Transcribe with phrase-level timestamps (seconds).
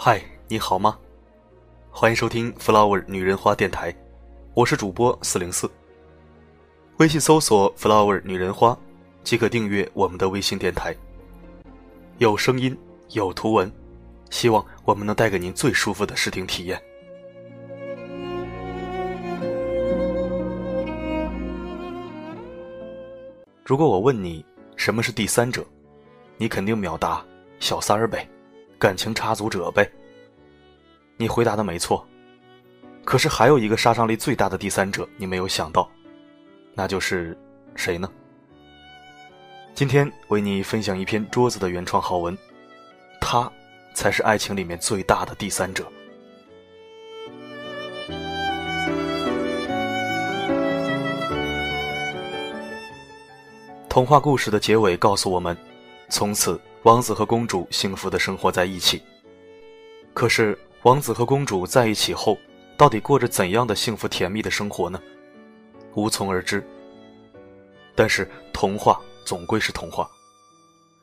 [0.00, 0.96] 嗨，你好吗？
[1.90, 3.92] 欢迎收听 Flower 女人花电台，
[4.54, 5.68] 我是主播四零四。
[6.98, 8.78] 微信搜索 Flower 女人花，
[9.24, 10.94] 即可订阅我们的微信电台。
[12.18, 12.78] 有声音，
[13.10, 13.70] 有图文，
[14.30, 16.80] 希望我们能带给您最舒服的视听体验。
[23.64, 25.66] 如果我问你什么是第三者，
[26.36, 27.20] 你肯定秒答
[27.58, 28.26] 小三儿呗，
[28.78, 29.90] 感情插足者呗。
[31.16, 32.06] 你回答的没错，
[33.04, 35.90] 可是还有一个杀伤力最大的第三者，你没有想到，
[36.74, 37.36] 那就是
[37.74, 38.08] 谁呢？
[39.74, 42.36] 今天为你分享一篇桌子的原创好文，
[43.20, 43.50] 他
[43.94, 45.84] 才是爱情里面最大的第三者。
[53.88, 55.56] 童话故事的结尾告诉我们，
[56.08, 59.02] 从此王子和公主幸福的生活在一起。
[60.14, 62.38] 可是，王子和公主在一起后，
[62.76, 65.00] 到底过着怎样的幸福甜蜜的生活呢？
[65.94, 66.64] 无从而知。
[67.94, 70.08] 但是，童话总归是童话，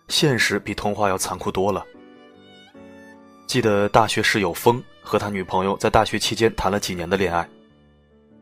[0.07, 1.85] 现实比童话要残酷多了。
[3.45, 7.47] 记得大学室友风和他女朋友在大学期间谈了几年的恋爱，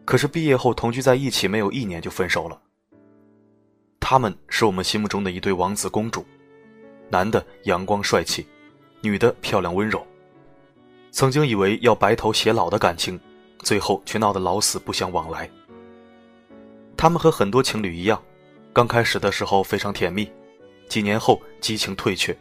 [0.06, 2.60] 可是毕业后同居在一起没有一年就分手了。
[4.00, 6.26] 他们是我们心目中的一对王子公主，
[7.10, 8.46] 男的阳光帅气，
[9.02, 10.06] 女的漂亮温柔。
[11.12, 13.20] 曾经以为要白头偕老的感情，
[13.60, 15.50] 最后却闹得老死不相往来。
[16.98, 18.22] 他们和很多情侣一样，
[18.72, 20.32] 刚开始的时候非常甜蜜，
[20.90, 22.36] 几年后激情退却。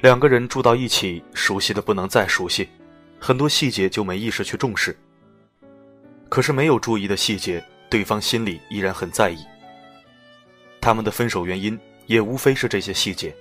[0.00, 2.68] 两个人住到一起，熟悉的不能再熟悉，
[3.18, 4.96] 很多细节就没意识去重视。
[6.28, 9.38] 可是没有注意的细节，对方心里依然很在意。
[10.80, 13.34] 他们的分手原因也无非是这些细节。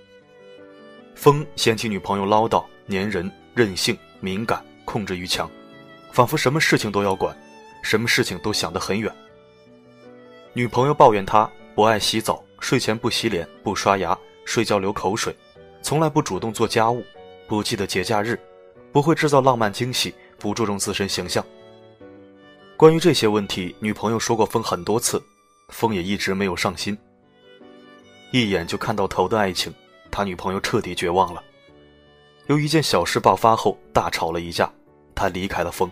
[1.16, 5.50] 风嫌弃女朋友唠叨、粘人、任性、敏感、控制欲强，
[6.12, 7.36] 仿佛什么事情都要管，
[7.82, 9.12] 什么事情都想得很远。
[10.54, 15.36] 女朋友抱怨他不爱洗澡，睡前不洗脸、不刷牙，睡觉流口水，
[15.82, 17.04] 从来不主动做家务，
[17.48, 18.40] 不记得节假日，
[18.92, 21.44] 不会制造浪漫惊喜，不注重自身形象。
[22.78, 25.22] 关于这些问题，女朋友说过风很多次，
[25.70, 26.96] 风也一直没有上心。
[28.32, 29.74] 一眼就看到头的爱情，
[30.16, 31.44] 他女朋友彻底绝望了。
[32.48, 34.72] 由一件小事爆发后大吵了一架，
[35.14, 35.92] 他离开了风。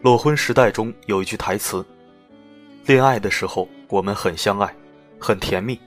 [0.00, 1.84] 裸婚时代中有一句台词
[2.86, 4.74] ：“恋爱的时候我们很相爱，
[5.18, 5.78] 很甜蜜，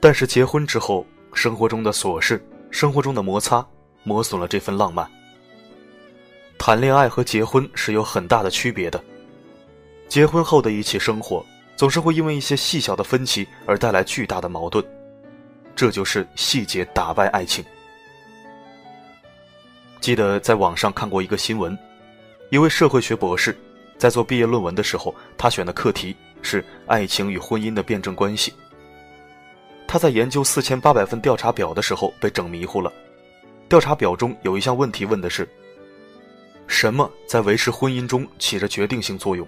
[0.00, 3.64] 但是结婚之后，生活中的琐事、生活中的摩擦，
[4.02, 5.08] 磨损了这份浪漫。
[6.58, 9.00] 谈恋爱和结婚是有很大的区别的，
[10.08, 11.46] 结婚后的一起生活。”
[11.76, 14.82] 总是会因为一些细小的分歧而带来巨大的矛盾，
[15.76, 17.62] 这就是细节打败爱情。
[20.00, 21.78] 记得在网上看过一个新闻，
[22.50, 23.56] 一位社会学博士
[23.98, 28.54] 在做毕业论文的时候，他选的课题是爱情与婚姻的辩证关系。
[29.86, 32.92] 他在研究四千八百份调查表的时候被整迷糊了。
[33.68, 35.48] 调查表中有一项问题问的是：
[36.66, 39.46] 什么在维持婚姻中起着决定性作用？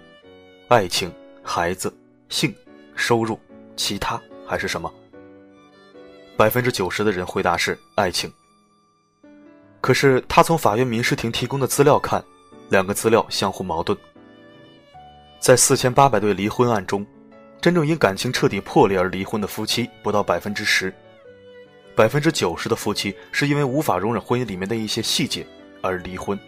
[0.68, 1.10] 爱情、
[1.42, 1.92] 孩子？
[2.28, 2.54] 性、
[2.94, 3.40] 收入、
[3.74, 4.92] 其他还是什么？
[6.38, 8.32] 百分之九十的人回答是爱情。
[9.80, 12.24] 可是他从法院民事庭提供的资料看，
[12.68, 13.98] 两个资料相互矛盾。
[15.40, 17.04] 在四千八百对离婚案中，
[17.60, 20.94] 真正因感情彻底破裂而离婚的夫妻不到百分之十，
[21.96, 25.44] 百分之九十的夫妻是因为无法容忍婚姻里面的一些细节
[25.82, 26.38] 而离婚。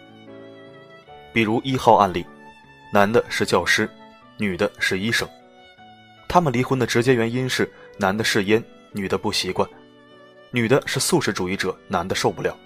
[1.33, 2.25] 比如一号案例，
[2.93, 3.91] 男的是教师，
[4.37, 5.29] 女的是医生。
[6.29, 7.69] 他们离婚的直接原因是
[7.99, 8.63] 男的嗜烟，
[8.93, 9.69] 女的不习惯；
[10.53, 12.57] 女的是素食主义者，男的受不了。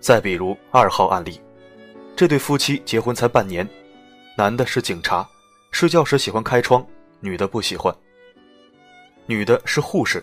[0.00, 1.40] 再比如二号案例，
[2.16, 3.68] 这对夫妻结婚才半年，
[4.36, 5.26] 男的是警察，
[5.70, 6.84] 睡觉时喜欢开窗，
[7.20, 7.94] 女的不喜欢；
[9.26, 10.22] 女的是护士，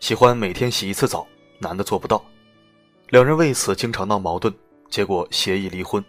[0.00, 1.26] 喜欢每天洗一次澡，
[1.58, 2.24] 男的做不到。
[3.10, 4.54] 两人为此经常闹矛盾，
[4.88, 6.02] 结果协议离婚。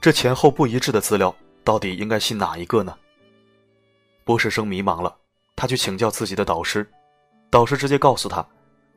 [0.00, 2.96] 这前后不一致的资料，到底应该信哪一个呢？
[4.24, 5.14] 博士生迷茫了，
[5.54, 6.88] 他去请教自己的导师，
[7.50, 8.46] 导师直接告诉他，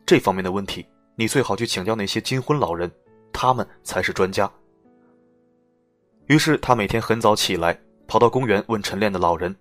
[0.06, 2.92] 这方面的问题你最好去请教那些金婚老人，
[3.32, 4.52] 他们才是专家。
[6.28, 9.56] 于是他每天很早起来，跑到公园问晨练的老人，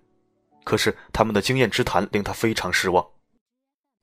[0.63, 3.05] 可是他们的经验之谈令他非常失望，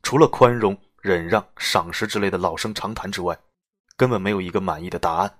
[0.02, 3.38] 除了宽容、忍让、赏识之类的老生常谈之外，
[3.96, 5.38] 根本没有一个满意的答案。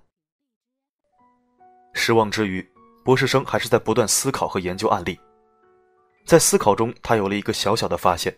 [1.93, 2.67] 失望之余，
[3.03, 5.19] 博士生还是在不断思考和研究案例。
[6.23, 8.35] 在思考中，他有了一个小小的发现，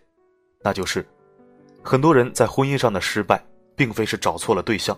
[0.63, 1.05] 那就是，
[1.81, 3.43] 很多人在婚姻上的失败，
[3.75, 4.97] 并非是找错了对象，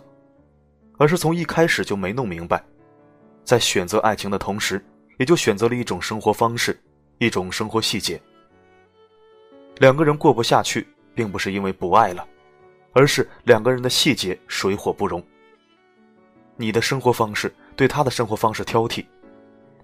[0.98, 2.62] 而是从一开始就没弄明白，
[3.44, 4.84] 在选择爱情的同时，
[5.18, 6.78] 也就选择了一种生活方式，
[7.18, 8.20] 一种生活细节。
[9.78, 12.26] 两个人过不下去，并不是因为不爱了，
[12.92, 15.24] 而是两个人的细节水火不容。
[16.56, 19.04] 你的生活方式对他的生活方式挑剔，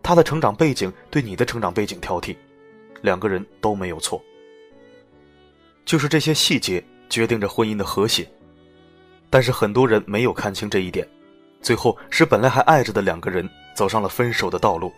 [0.02, 2.36] 他的成长背景对你的成长背景挑剔，
[3.02, 4.22] 两个人都没有错。
[5.90, 8.24] 就是这些细节决定着婚姻的和谐，
[9.28, 11.04] 但是很多人没有看清这一点，
[11.60, 14.92] 最后使本来还爱着的两个人走上了分手的道路。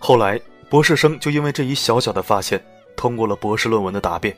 [0.00, 0.36] 后来，
[0.68, 2.60] 博士生就因为这一小小的发现。
[2.96, 4.36] 通过了博士论文的答辩，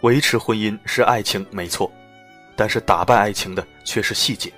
[0.00, 1.88] 维持婚姻是爱情没错，
[2.56, 4.52] 但是打败爱情的却是细节。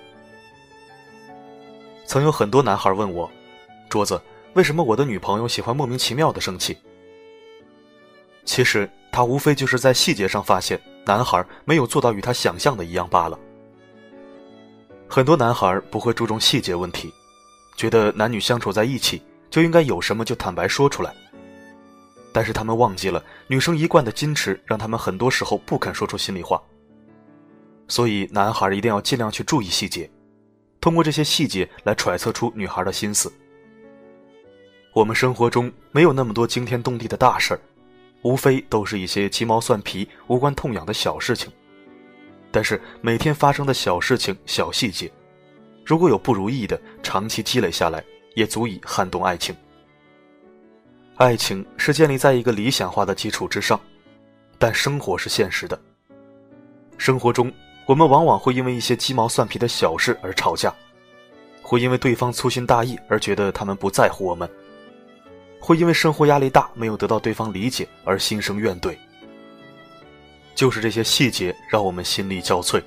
[2.06, 3.30] 曾有很多男孩问我
[3.90, 4.18] ：“桌子，
[4.54, 6.74] 为什么我的女朋友喜欢莫名其妙的生气？”
[8.50, 10.76] 其实他无非就是在细节上发现
[11.06, 13.38] 男孩没有做到与他想象的一样罢了。
[15.08, 17.14] 很多男孩不会注重细节问题，
[17.76, 21.14] 觉得男女相处在一起就应该有什么就坦白说出来。
[22.32, 26.60] 但是他们忘记了，女生一贯的矜持让他们很多时候不肯说出心里话。
[27.86, 30.10] 所以男孩一定要尽量去注意细节，
[30.80, 33.32] 通过这些细节来揣测出女孩的心思。
[34.92, 37.60] 我们生活中没有那么多惊天动地的大事儿，
[38.22, 41.50] 无非都是一些鸡毛蒜皮、无关痛痒的小事情。
[42.50, 45.10] 但是每天发生的小事情、小细节，
[45.84, 49.54] 如果有不如意的，长期积累下来，也足以撼动爱情。
[51.16, 53.78] 爱情是建立在一个理想化的基础之上，
[54.58, 55.80] 但生活是现实的。
[56.98, 57.52] 生活中，
[57.86, 60.74] 我们往往会因为一些鸡毛蒜皮的小事而吵架，
[61.62, 64.48] 会因为对方粗心大意而觉得他们不在乎我们，
[65.60, 68.96] 会因为生活压力大没有得到对方理解而心生怨怼。
[70.54, 72.82] 就是这些细节让我们心力交瘁，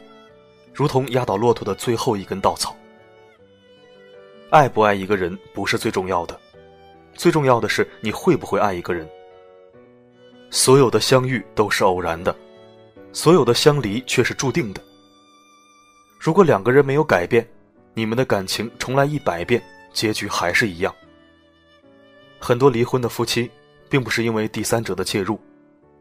[0.74, 2.76] 如同压倒骆驼的最后一根稻草。
[4.50, 6.40] 爱不爱一个人不是最重要的。
[7.16, 9.08] 最重要的是，你会不会爱一个人？
[10.50, 12.36] 所有的相遇都是偶然的，
[13.12, 14.82] 所有的相离却是注定的。
[16.20, 17.48] 如果两个人没有改变，
[17.94, 19.62] 你们的感情重来一百遍，
[19.94, 20.94] 结局还是一样。
[22.44, 23.50] 很多离婚的夫妻，
[23.90, 25.40] 并不是因为第三者的介入，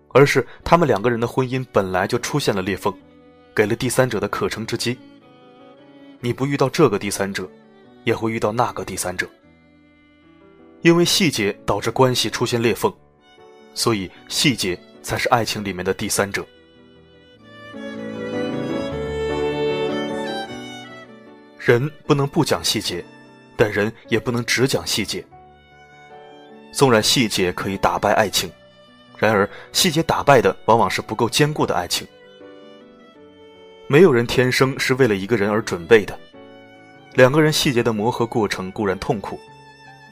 [0.09, 2.93] 而是他们两个人的婚姻本来就出现了裂缝，
[3.55, 4.99] 给了第三者的可乘之机。
[6.19, 7.49] 你不遇到这个第三者，
[8.03, 9.25] 也会遇到那个第三者。
[10.81, 12.93] 因为细节导致关系出现裂缝，
[13.73, 16.45] 所以细节才是爱情里面的第三者。
[21.57, 23.05] 人不能不讲细节，
[23.57, 25.25] 但人也不能只讲细节。
[26.73, 28.51] 纵然细节可以打败爱情，
[29.19, 32.05] 然而细节打败的往往是不够坚固的爱情。
[33.87, 36.19] 没有人天生是为了一个人而准备的，
[37.15, 39.39] 两个人细节的磨合过程固然痛苦。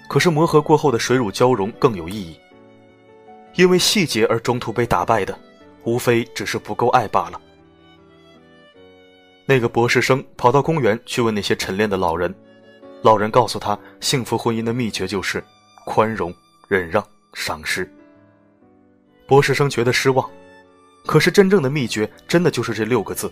[0.06, 2.38] 可是磨合过后的水乳交融更有意义。
[3.54, 5.36] 因为细节而中途被打败的，
[5.84, 7.40] 无非只是不够爱罢了。
[9.46, 12.32] 那个博士生跑到公园去问那些晨练的老人，
[13.02, 15.42] 老人告诉他，幸福婚姻的秘诀就是
[15.84, 16.34] 宽容、
[16.70, 17.92] 忍让、赏识。
[19.26, 20.30] 博士生觉得失望，
[21.04, 23.28] 可是真正的秘诀真的就是这六个字：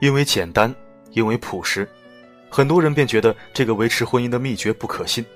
[0.00, 0.72] 因为简单，
[1.10, 1.88] 因为朴实。
[2.48, 5.26] 很多人便觉得这个维持婚姻的秘诀不可信。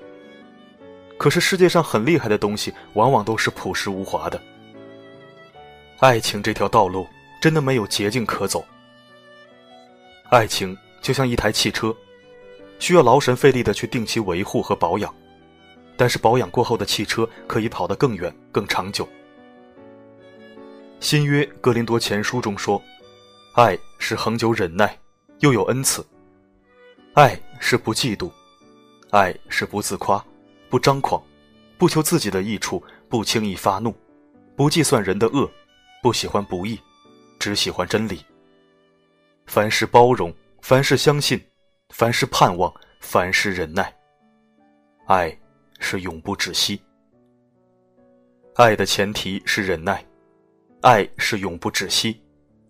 [1.17, 4.41] 可是世界上很厉害的东西，往往都是朴实无华的。
[5.99, 7.05] 爱情这条道路
[7.41, 8.63] 真的没有捷径可走。
[10.29, 11.93] 爱情就像一台汽车，
[12.79, 15.13] 需要劳神费力的去定期维护和保养，
[15.97, 19.07] 但是保养过后的汽车可以跑得更远、更长久。
[20.99, 22.81] 新约哥林多前书中说
[23.53, 24.97] ：“爱是恒久忍耐，
[25.39, 26.05] 又有恩慈。”
[27.13, 28.29] 爱是不嫉妒，
[29.11, 30.23] 爱是不自夸，
[30.69, 31.23] 不张狂，
[31.77, 33.95] 不求自己的益处，不轻易发怒，
[34.55, 35.49] 不计算人的恶，
[36.01, 36.77] 不喜欢不义，
[37.39, 38.25] 只喜欢真理。
[39.45, 41.41] 凡事包容，凡事相信，
[41.89, 43.95] 凡事盼望，凡事忍耐。
[45.05, 45.37] 爱
[45.79, 46.81] 是永不止息。
[48.55, 50.03] 爱的前提是忍耐，
[50.81, 52.21] 爱是永不止息，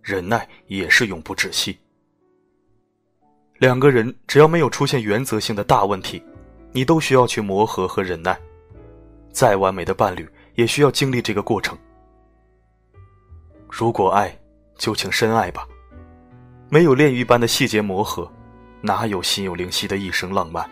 [0.02, 1.78] 忍耐也是永不止息。
[3.60, 6.22] 两个人只要没有出现原则性的大问题，
[6.72, 8.38] 你都需要去磨合和忍耐。
[9.32, 11.78] 再完美的伴侣也需要经历这个过程。
[13.70, 14.38] 如果爱，
[14.78, 15.68] 就请深爱吧。
[16.70, 18.30] 没有炼狱般的细节磨合，
[18.82, 20.68] 哪有心有灵犀的一生浪漫？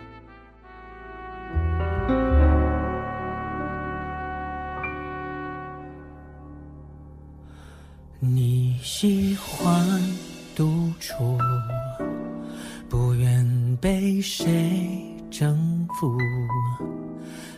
[8.96, 9.84] 喜欢
[10.54, 11.36] 独处，
[12.88, 14.46] 不愿被谁
[15.28, 16.16] 征服，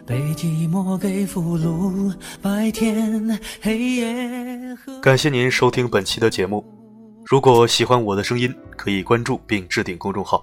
[0.07, 4.79] 被寂寞给俘虏，白天黑夜。
[5.03, 6.65] 感谢您收听本期的节目。
[7.27, 10.43] 如果喜欢我的声音，可以关注并置顶公众号。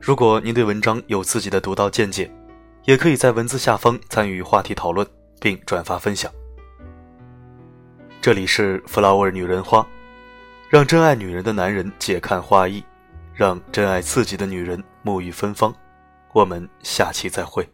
[0.00, 2.28] 如果您对文章有自己的独到见解，
[2.84, 5.06] 也可以在文字下方参与话题讨论
[5.38, 6.28] 并转发分享。
[8.24, 9.86] 这里是 Flower 女人花，
[10.70, 12.82] 让真爱女人的男人解看花意，
[13.34, 15.70] 让真爱自己的女人沐浴芬芳。
[16.32, 17.68] 我们下期再会。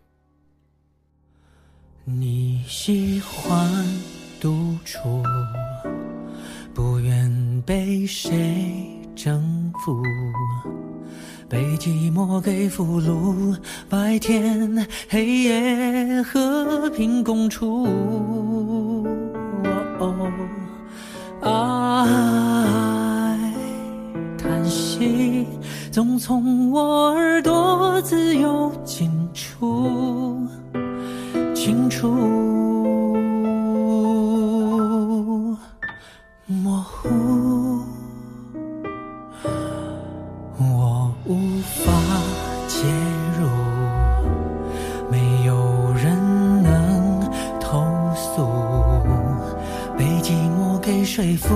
[2.04, 3.70] 你喜欢
[4.40, 5.22] 独处。
[6.74, 10.02] 不愿被谁征服，
[11.48, 13.56] 被寂寞给俘虏，
[13.88, 17.86] 白天黑夜和平共处。
[25.90, 30.46] 总从我耳朵自由进出
[31.52, 32.08] 清楚
[36.46, 37.08] 模糊
[40.58, 41.92] 我无法
[42.68, 42.86] 介
[43.40, 43.48] 入
[45.10, 47.20] 没有人能
[47.58, 47.82] 投
[48.14, 48.46] 诉
[49.98, 51.52] 被寂寞给说服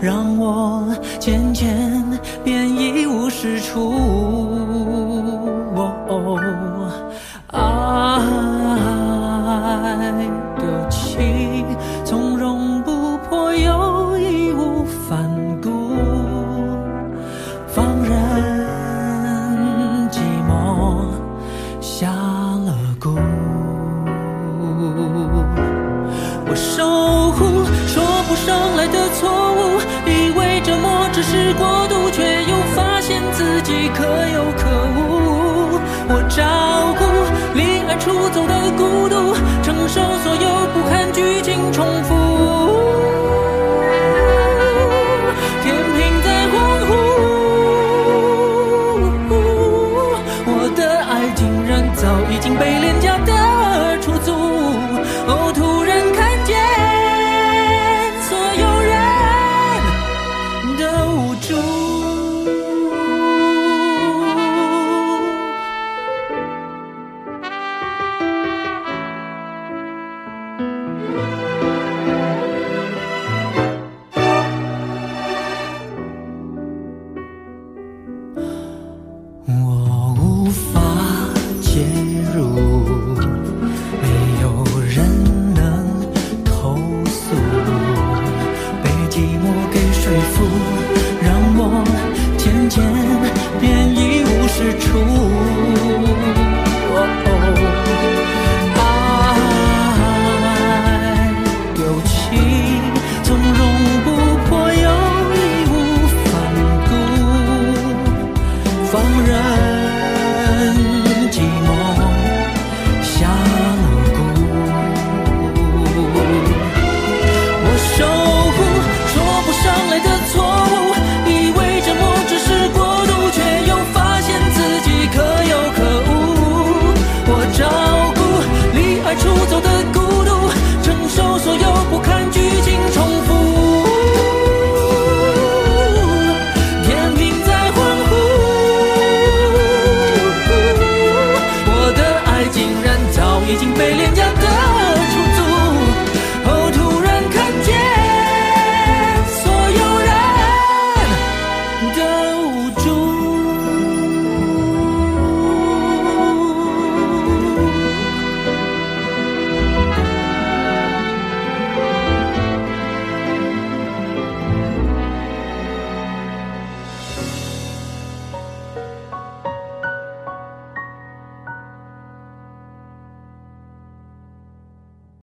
[0.00, 2.04] 让我渐渐
[2.42, 2.71] 变
[3.72, 4.21] 出